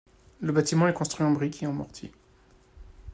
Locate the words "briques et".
1.29-1.67